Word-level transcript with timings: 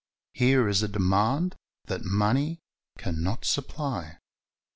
Here 0.33 0.67
is 0.67 0.81
a 0.81 0.87
demand 0.87 1.55
that 1.85 2.03
money 2.03 2.59
can 2.97 3.21
not 3.21 3.45
supply. 3.45 4.17